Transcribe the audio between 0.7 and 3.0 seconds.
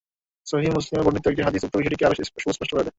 মুসলিমে বর্ণিত একটি হাদীস উক্ত বিষয়টিকে আরও সুস্পষ্ট করে দেয়।